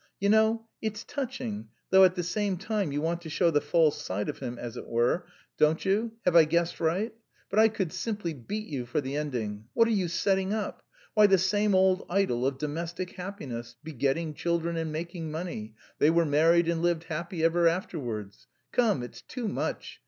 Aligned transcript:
You 0.19 0.29
know, 0.29 0.67
it's 0.81 1.03
touching, 1.03 1.69
though 1.91 2.03
at 2.05 2.15
the 2.15 2.23
same 2.23 2.57
time 2.57 2.91
you 2.91 3.01
want 3.01 3.21
to 3.21 3.29
show 3.29 3.51
the 3.51 3.61
false 3.61 4.01
side 4.01 4.29
of 4.29 4.39
him, 4.39 4.57
as 4.57 4.75
it 4.75 4.87
were, 4.87 5.27
don't 5.59 5.85
you? 5.85 6.13
Have 6.25 6.35
I 6.35 6.45
guessed 6.45 6.79
right? 6.79 7.13
But 7.51 7.59
I 7.59 7.67
could 7.67 7.93
simply 7.93 8.33
beat 8.33 8.65
you 8.67 8.87
for 8.87 8.99
the 8.99 9.15
ending. 9.15 9.59
For 9.59 9.67
what 9.75 9.87
are 9.87 9.91
you 9.91 10.07
setting 10.07 10.53
up? 10.53 10.81
Why, 11.13 11.27
the 11.27 11.37
same 11.37 11.75
old 11.75 12.03
idol 12.09 12.47
of 12.47 12.57
domestic 12.57 13.11
happiness, 13.11 13.75
begetting 13.83 14.33
children 14.33 14.75
and 14.75 14.91
making 14.91 15.29
money; 15.29 15.75
'they 15.99 16.09
were 16.09 16.25
married 16.25 16.67
and 16.67 16.81
lived 16.81 17.03
happy 17.03 17.43
ever 17.43 17.67
afterwards' 17.67 18.47
come, 18.71 19.03
it's 19.03 19.21
too 19.21 19.47
much! 19.47 19.99